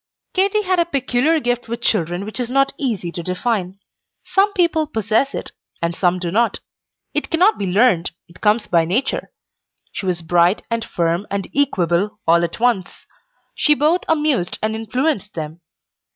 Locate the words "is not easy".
2.39-3.11